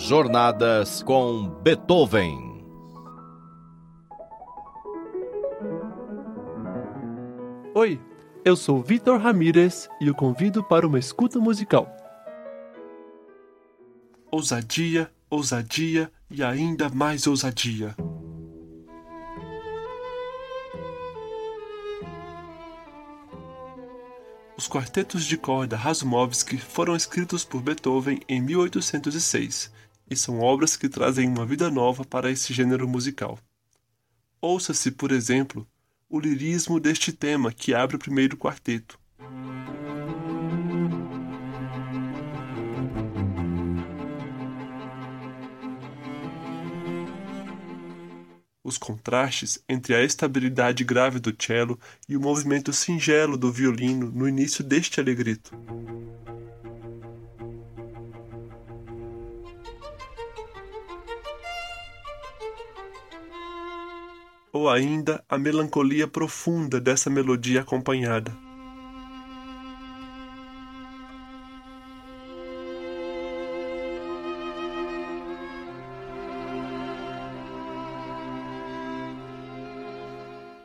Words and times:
Jornadas 0.00 1.02
com 1.02 1.46
Beethoven. 1.62 2.64
Oi, 7.74 8.00
eu 8.42 8.56
sou 8.56 8.82
Vitor 8.82 9.20
Ramírez 9.20 9.90
e 10.00 10.08
o 10.08 10.14
convido 10.14 10.64
para 10.64 10.86
uma 10.86 10.98
escuta 10.98 11.38
musical. 11.38 11.86
Ousadia, 14.30 15.12
ousadia 15.28 16.10
e 16.30 16.42
ainda 16.42 16.88
mais 16.88 17.26
ousadia. 17.26 17.94
Os 24.56 24.66
quartetos 24.66 25.26
de 25.26 25.36
corda 25.36 25.76
Razumovsky 25.76 26.56
foram 26.56 26.96
escritos 26.96 27.44
por 27.44 27.60
Beethoven 27.60 28.20
em 28.26 28.40
1806 28.40 29.78
e 30.10 30.16
são 30.16 30.40
obras 30.40 30.76
que 30.76 30.88
trazem 30.88 31.28
uma 31.28 31.46
vida 31.46 31.70
nova 31.70 32.04
para 32.04 32.30
esse 32.30 32.52
gênero 32.52 32.88
musical. 32.88 33.38
Ouça-se, 34.40 34.90
por 34.90 35.12
exemplo, 35.12 35.66
o 36.08 36.18
lirismo 36.18 36.80
deste 36.80 37.12
tema 37.12 37.52
que 37.52 37.72
abre 37.72 37.96
o 37.96 37.98
primeiro 37.98 38.36
quarteto. 38.36 38.98
os 48.70 48.78
contrastes 48.78 49.58
entre 49.68 49.94
a 49.94 50.02
estabilidade 50.02 50.84
grave 50.84 51.18
do 51.18 51.34
cello 51.36 51.78
e 52.08 52.16
o 52.16 52.20
movimento 52.20 52.72
singelo 52.72 53.36
do 53.36 53.52
violino 53.52 54.10
no 54.10 54.28
início 54.28 54.62
deste 54.62 55.00
alegrito. 55.00 55.52
Ou 64.60 64.68
ainda 64.68 65.24
a 65.26 65.38
melancolia 65.38 66.06
profunda 66.06 66.78
dessa 66.78 67.08
melodia 67.08 67.62
acompanhada. 67.62 68.30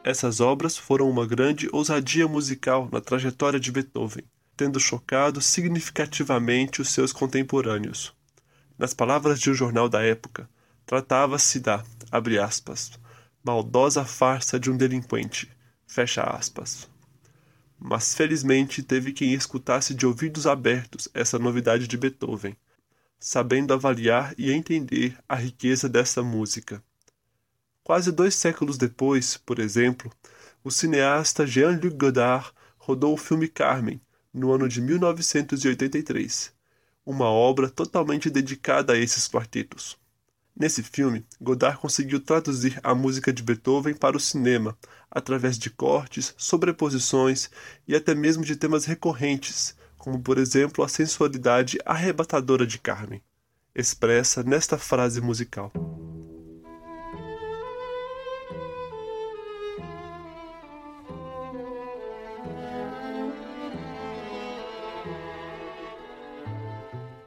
Essas 0.03 0.41
obras 0.41 0.75
foram 0.75 1.09
uma 1.09 1.25
grande 1.25 1.69
ousadia 1.71 2.27
musical 2.27 2.89
na 2.91 2.99
trajetória 2.99 3.61
de 3.61 3.71
Beethoven, 3.71 4.25
tendo 4.57 4.77
chocado 4.77 5.39
significativamente 5.39 6.81
os 6.81 6.89
seus 6.89 7.13
contemporâneos. 7.13 8.13
Nas 8.77 8.93
palavras 8.93 9.39
de 9.39 9.49
um 9.49 9.53
jornal 9.53 9.87
da 9.87 10.03
época, 10.03 10.49
tratava-se 10.85 11.61
da, 11.61 11.81
abre 12.11 12.37
aspas, 12.37 12.91
maldosa 13.45 14.03
farsa 14.03 14.59
de 14.59 14.71
um 14.71 14.75
delinquente, 14.75 15.47
fecha 15.85 16.23
aspas. 16.23 16.89
Mas 17.79 18.15
felizmente 18.15 18.81
teve 18.81 19.13
quem 19.13 19.33
escutasse 19.33 19.93
de 19.93 20.03
ouvidos 20.03 20.47
abertos 20.47 21.07
essa 21.13 21.37
novidade 21.37 21.87
de 21.87 21.95
Beethoven, 21.95 22.57
sabendo 23.19 23.71
avaliar 23.71 24.33
e 24.35 24.51
entender 24.51 25.15
a 25.29 25.35
riqueza 25.35 25.87
dessa 25.87 26.23
música. 26.23 26.83
Quase 27.83 28.11
dois 28.11 28.33
séculos 28.33 28.79
depois, 28.79 29.37
por 29.37 29.59
exemplo, 29.59 30.11
o 30.63 30.71
cineasta 30.71 31.45
Jean-Luc 31.45 31.95
Godard 31.95 32.51
rodou 32.79 33.13
o 33.13 33.17
filme 33.17 33.47
Carmen, 33.47 34.01
no 34.33 34.51
ano 34.51 34.67
de 34.67 34.81
1983, 34.81 36.51
uma 37.05 37.29
obra 37.29 37.69
totalmente 37.69 38.27
dedicada 38.27 38.93
a 38.93 38.97
esses 38.97 39.27
quartetos. 39.27 40.03
Nesse 40.57 40.81
filme, 40.81 41.25
Godard 41.41 41.77
conseguiu 41.77 42.17
traduzir 42.17 42.79
a 42.81 42.95
música 42.95 43.33
de 43.33 43.43
Beethoven 43.43 43.93
para 43.93 44.15
o 44.15 44.19
cinema, 44.21 44.77
através 45.11 45.59
de 45.59 45.69
cortes, 45.69 46.33
sobreposições 46.37 47.49
e 47.85 47.93
até 47.93 48.15
mesmo 48.15 48.41
de 48.41 48.55
temas 48.55 48.85
recorrentes, 48.85 49.75
como 49.97 50.21
por 50.21 50.37
exemplo 50.37 50.81
a 50.81 50.87
sensualidade 50.87 51.77
arrebatadora 51.85 52.65
de 52.65 52.79
Carmen, 52.79 53.21
expressa 53.75 54.43
nesta 54.43 54.77
frase 54.77 55.19
musical. 55.19 55.73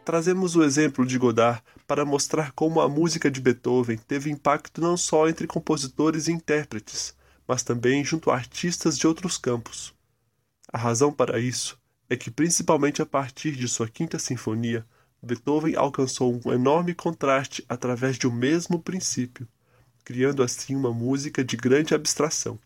Trazemos 0.03 0.57
o 0.57 0.65
exemplo 0.65 1.05
de 1.05 1.19
Godard 1.19 1.63
para 1.89 2.05
mostrar 2.05 2.53
como 2.53 2.83
a 2.83 2.89
música 2.89 3.31
de 3.31 3.41
Beethoven 3.41 3.97
teve 3.97 4.31
impacto 4.31 4.79
não 4.79 4.95
só 4.95 5.27
entre 5.27 5.47
compositores 5.47 6.29
e 6.29 6.33
intérpretes, 6.33 7.17
mas 7.47 7.63
também 7.63 8.05
junto 8.05 8.31
a 8.31 8.35
artistas 8.35 8.99
de 8.99 9.07
outros 9.07 9.39
campos. 9.39 9.95
A 10.71 10.77
razão 10.77 11.11
para 11.11 11.41
isso 11.41 11.81
é 12.11 12.15
que, 12.15 12.31
principalmente 12.31 13.01
a 13.01 13.07
partir 13.07 13.53
de 13.53 13.67
sua 13.67 13.89
Quinta 13.89 14.19
Sinfonia, 14.19 14.87
Beethoven 15.23 15.77
alcançou 15.77 16.39
um 16.45 16.53
enorme 16.53 16.95
contraste 16.95 17.65
através 17.67 18.19
de 18.19 18.27
um 18.27 18.33
mesmo 18.33 18.79
princípio, 18.79 19.49
criando 20.05 20.43
assim 20.43 20.77
uma 20.77 20.93
música 20.93 21.43
de 21.43 21.57
grande 21.57 21.95
abstração. 21.95 22.59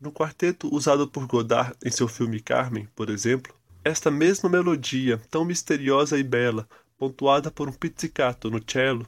No 0.00 0.10
quarteto 0.10 0.74
usado 0.74 1.06
por 1.06 1.26
Godard 1.26 1.76
em 1.84 1.90
seu 1.90 2.08
filme 2.08 2.40
Carmen, 2.40 2.88
por 2.96 3.10
exemplo, 3.10 3.54
esta 3.84 4.10
mesma 4.10 4.48
melodia, 4.48 5.20
tão 5.30 5.44
misteriosa 5.44 6.18
e 6.18 6.22
bela, 6.22 6.66
pontuada 7.04 7.50
por 7.50 7.68
um 7.68 7.72
pizzicato 7.72 8.50
no 8.50 8.58
cello, 8.58 9.06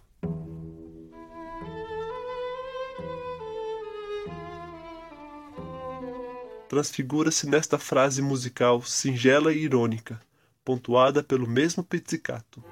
transfigura-se 6.69 7.49
nesta 7.49 7.79
frase 7.79 8.21
musical 8.21 8.83
singela 8.83 9.51
e 9.51 9.65
irônica, 9.65 10.21
pontuada 10.63 11.23
pelo 11.23 11.49
mesmo 11.49 11.83
pizzicato. 11.83 12.63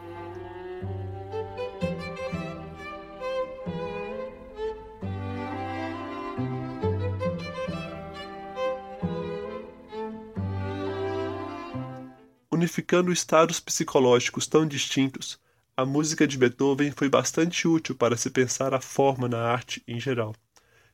Unificando 12.55 13.11
estados 13.11 13.59
psicológicos 13.59 14.47
tão 14.47 14.65
distintos, 14.65 15.41
a 15.77 15.85
música 15.85 16.25
de 16.25 16.39
Beethoven 16.39 16.93
foi 16.93 17.09
bastante 17.09 17.67
útil 17.67 17.97
para 17.97 18.17
se 18.17 18.31
pensar 18.31 18.73
a 18.73 18.81
forma 18.81 19.29
na 19.29 19.41
arte 19.41 19.83
em 19.89 19.99
geral. 19.99 20.37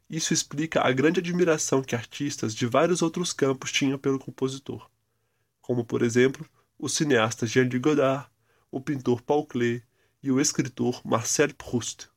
Isso 0.09 0.32
explica 0.32 0.81
a 0.81 0.91
grande 0.91 1.20
admiração 1.20 1.82
que 1.82 1.94
artistas 1.94 2.54
de 2.54 2.65
vários 2.65 3.03
outros 3.03 3.34
campos 3.34 3.70
tinham 3.70 3.99
pelo 3.99 4.19
compositor, 4.19 4.88
como, 5.60 5.84
por 5.84 6.00
exemplo, 6.00 6.49
o 6.78 6.88
cineasta 6.88 7.47
Jean-Luc 7.47 7.78
Godard, 7.78 8.26
o 8.70 8.81
pintor 8.81 9.20
Paul 9.20 9.44
Klee 9.44 9.82
e 10.22 10.32
o 10.32 10.41
escritor 10.41 11.03
Marcel 11.04 11.53
Proust. 11.53 12.09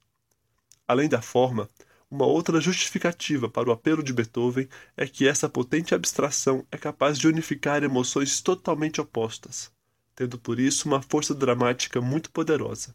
Além 0.87 1.09
da 1.09 1.21
forma, 1.21 1.67
uma 2.13 2.27
outra 2.27 2.61
justificativa 2.61 3.49
para 3.49 3.67
o 3.67 3.71
apelo 3.71 4.03
de 4.03 4.13
Beethoven 4.13 4.69
é 4.95 5.07
que 5.07 5.27
essa 5.27 5.49
potente 5.49 5.95
abstração 5.95 6.63
é 6.71 6.77
capaz 6.77 7.17
de 7.17 7.27
unificar 7.27 7.83
emoções 7.83 8.39
totalmente 8.39 9.01
opostas, 9.01 9.71
tendo 10.15 10.37
por 10.37 10.59
isso 10.59 10.87
uma 10.87 11.01
força 11.01 11.33
dramática 11.33 11.99
muito 11.99 12.29
poderosa. 12.29 12.93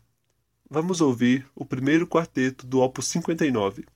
Vamos 0.71 1.01
ouvir 1.01 1.45
o 1.53 1.65
primeiro 1.65 2.07
quarteto 2.07 2.65
do 2.65 2.79
Opus 2.79 3.09
59. 3.09 3.87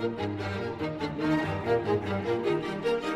Thank 0.00 0.18
you. 3.04 3.09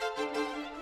Música 0.00 0.75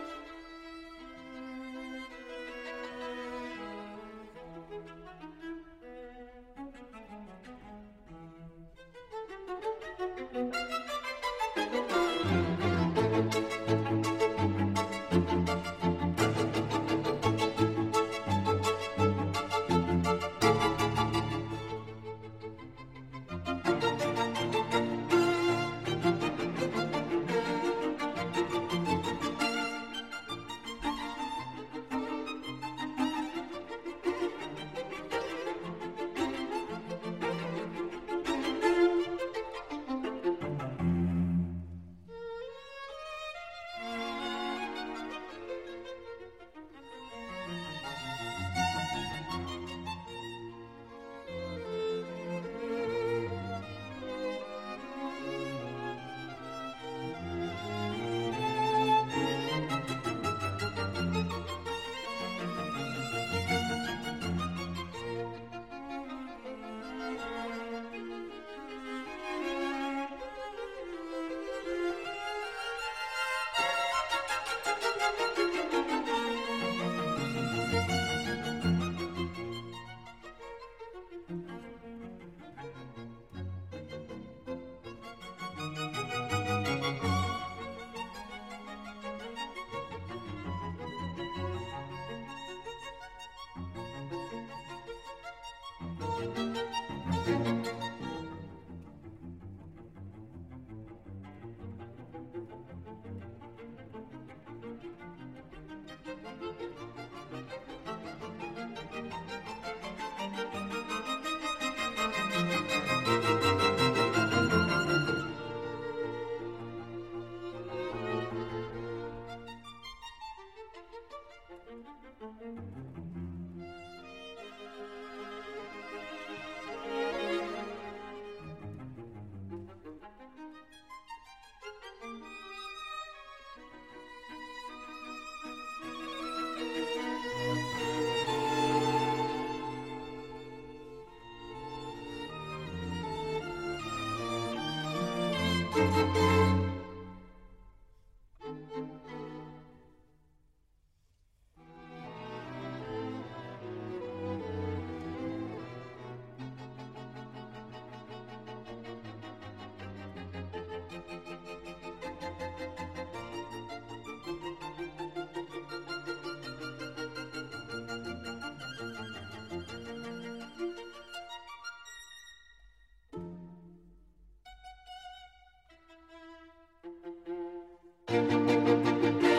Música 178.14 179.33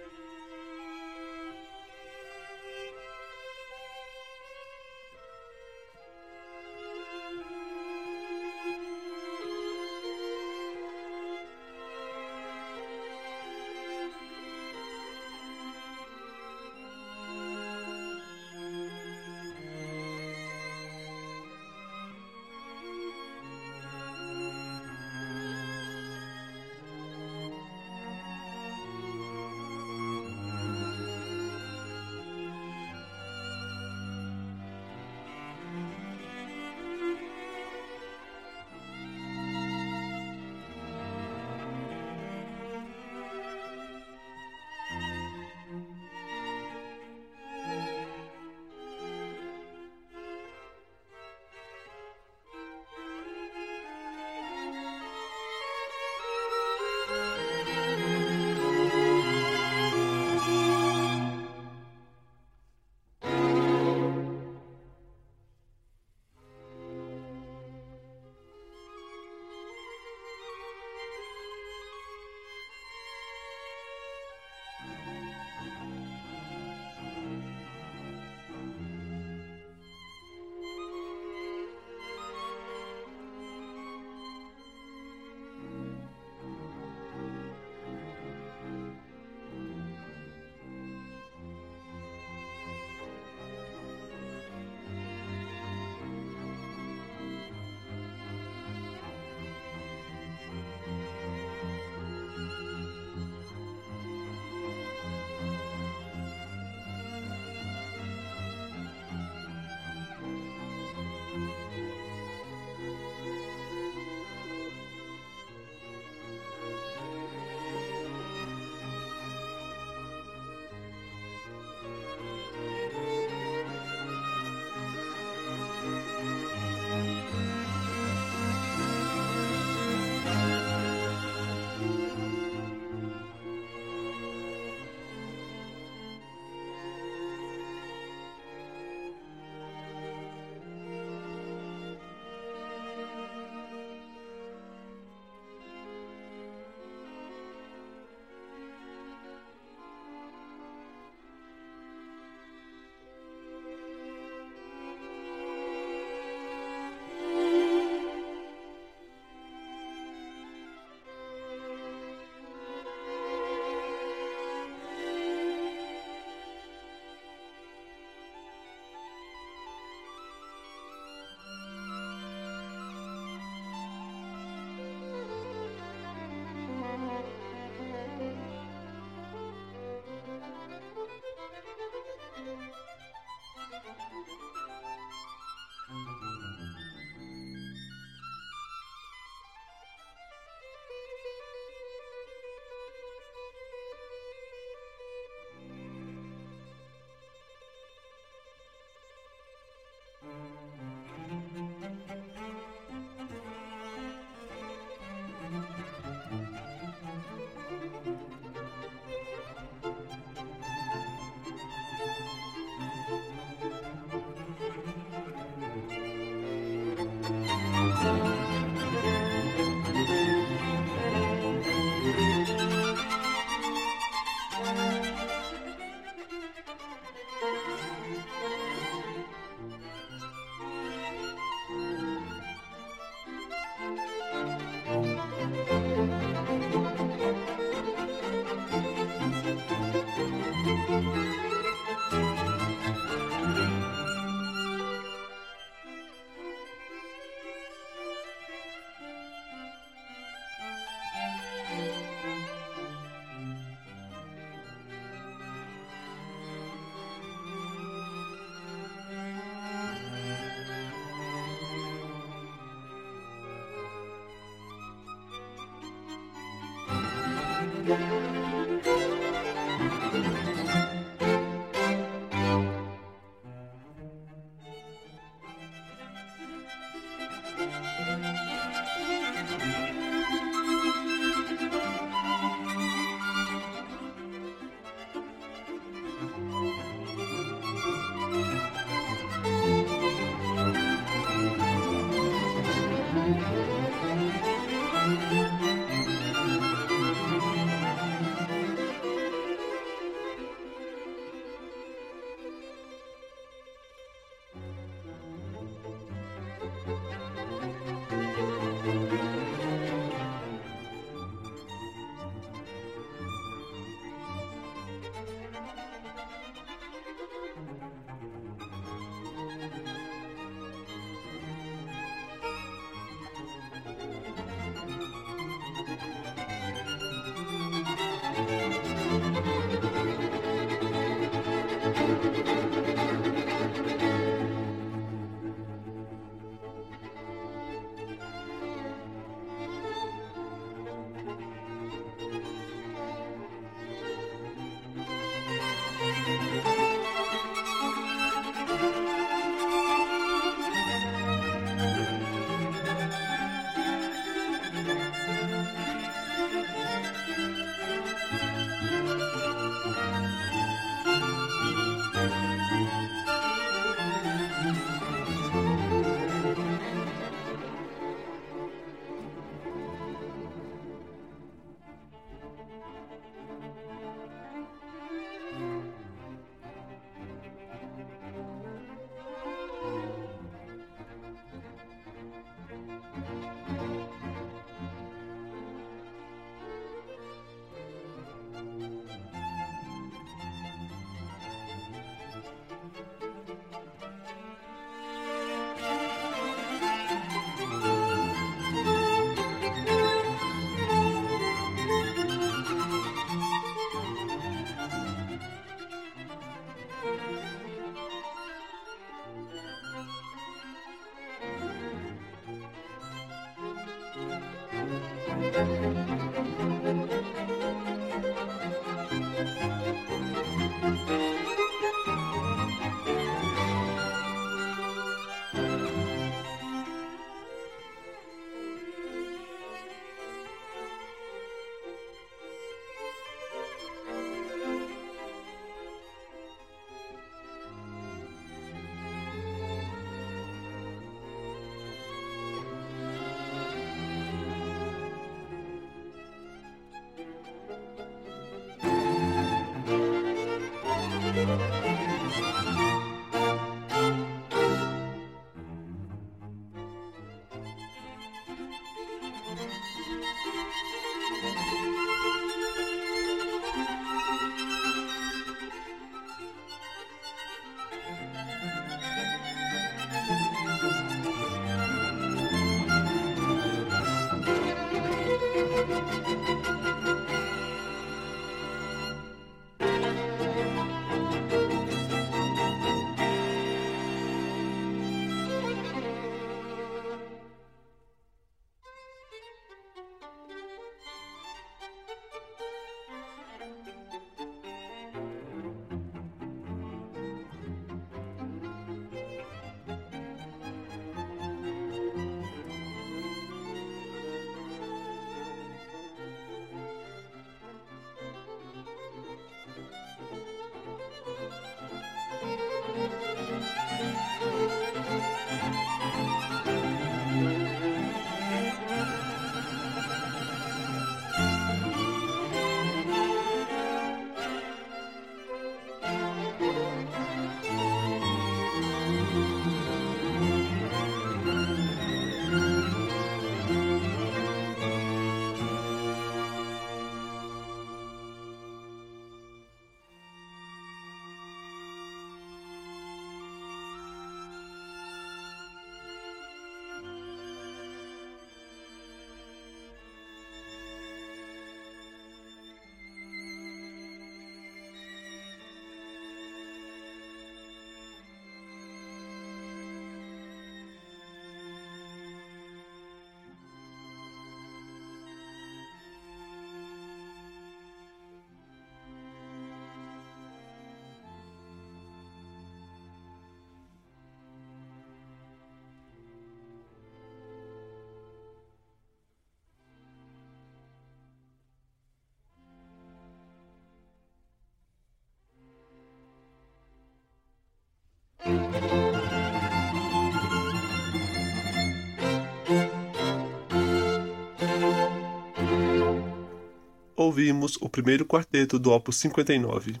Ouvimos 597.18 597.76
o 597.80 597.88
primeiro 597.88 598.24
quarteto 598.24 598.78
do 598.78 598.92
Opus 598.92 599.16
59. 599.16 600.00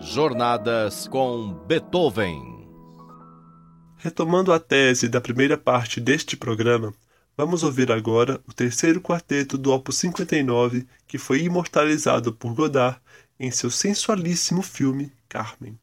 Jornadas 0.00 1.06
com 1.06 1.52
Beethoven. 1.66 2.66
Retomando 3.98 4.52
a 4.52 4.58
tese 4.58 5.08
da 5.08 5.20
primeira 5.20 5.56
parte 5.56 6.00
deste 6.00 6.36
programa, 6.36 6.92
vamos 7.36 7.62
ouvir 7.62 7.90
agora 7.90 8.40
o 8.46 8.52
terceiro 8.52 9.00
quarteto 9.00 9.56
do 9.58 9.72
Opus 9.72 9.96
59, 9.96 10.86
que 11.06 11.18
foi 11.18 11.42
imortalizado 11.42 12.32
por 12.32 12.54
Godard 12.54 13.00
em 13.38 13.50
seu 13.50 13.70
sensualíssimo 13.70 14.62
filme 14.62 15.12
Carmen. 15.28 15.78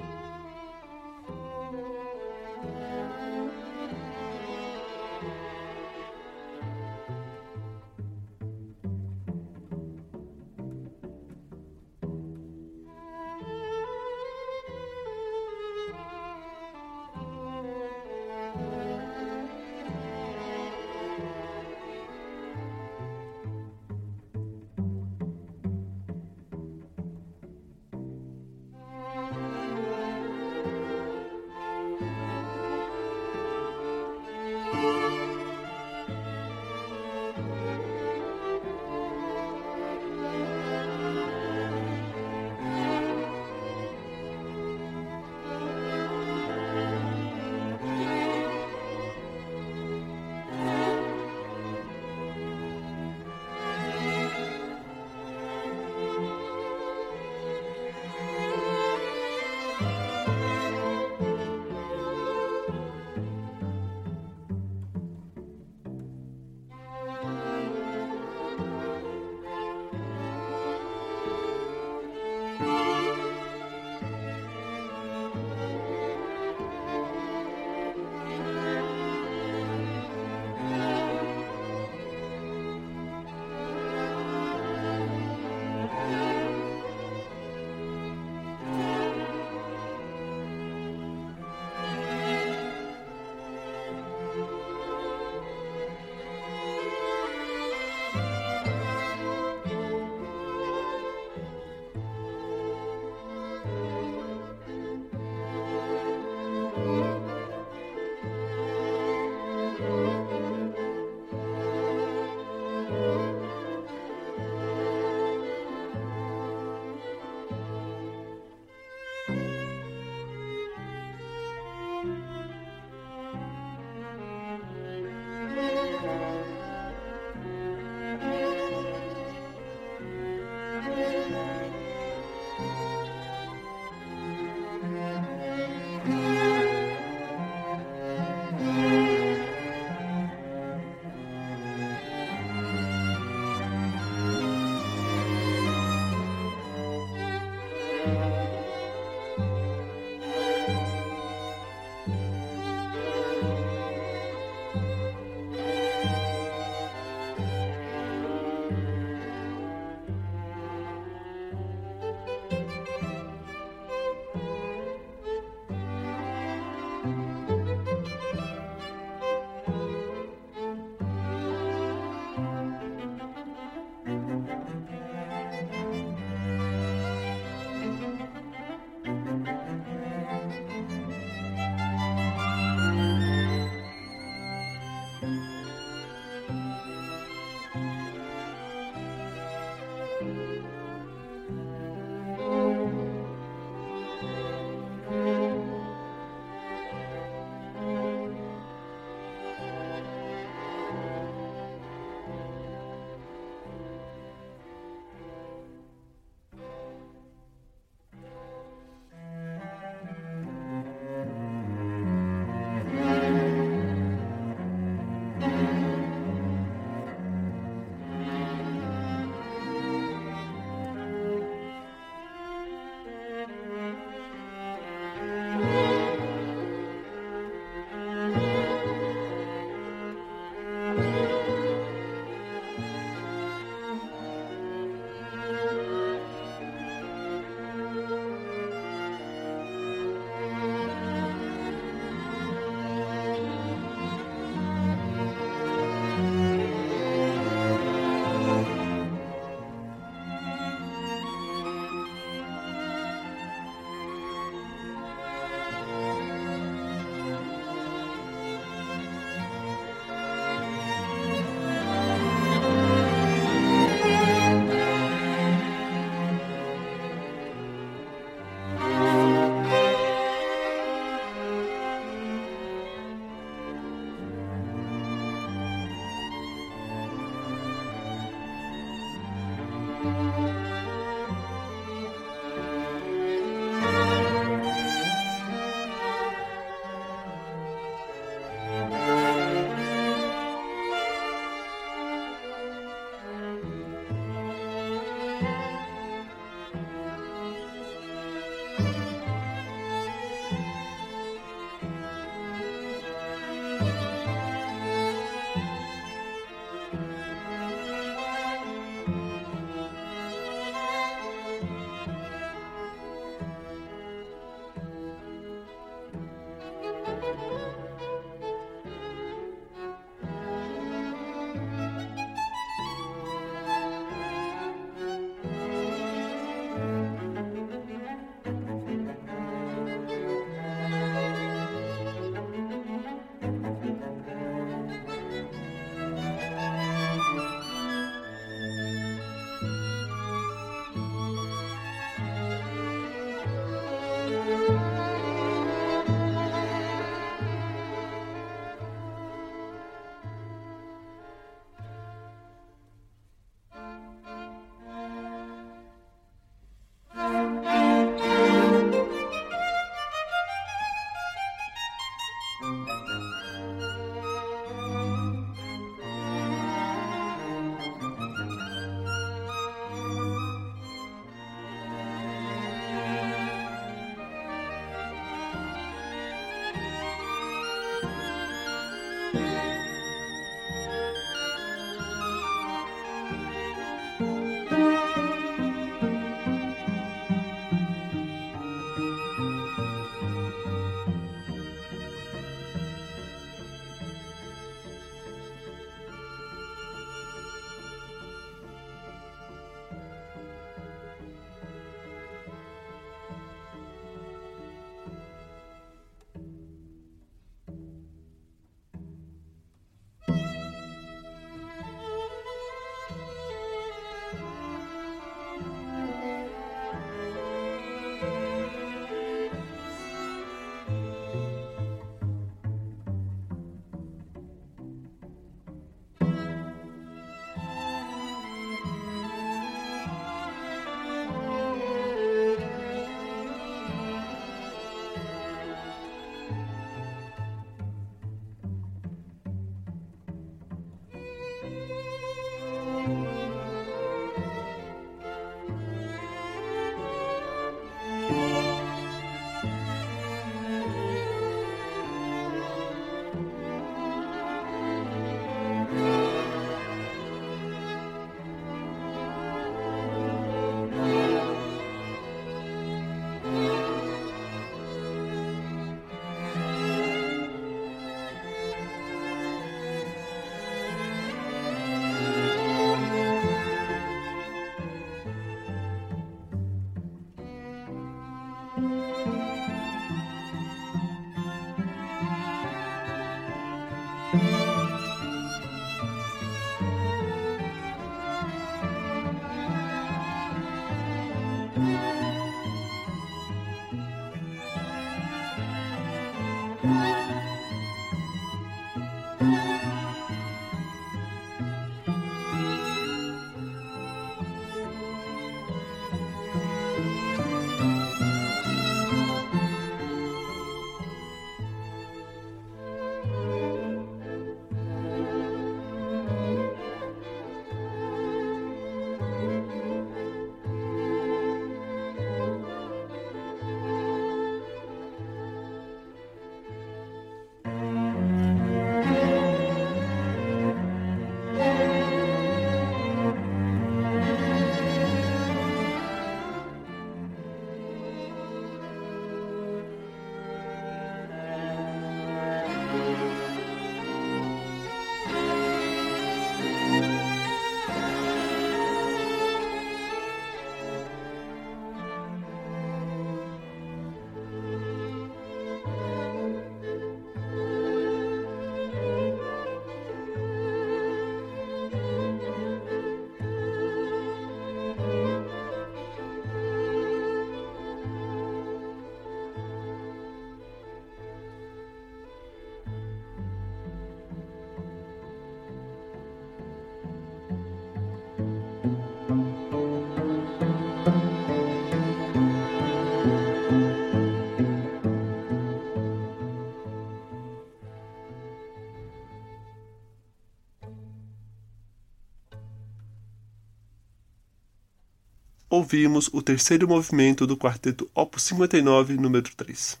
Ouvimos 595.74 596.30
o 596.32 596.40
terceiro 596.40 596.86
movimento 596.86 597.48
do 597.48 597.56
quarteto 597.56 598.08
Opus 598.14 598.44
59, 598.44 599.14
número 599.14 599.50
3. 599.56 600.00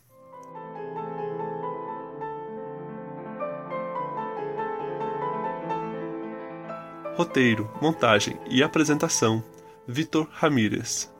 Roteiro, 7.16 7.68
montagem 7.82 8.38
e 8.48 8.62
apresentação: 8.62 9.42
Vitor 9.86 10.28
Ramírez. 10.30 11.12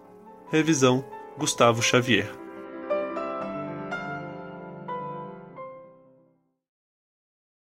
Revisão: 0.51 1.05
Gustavo 1.37 1.83
Xavier. 1.83 2.44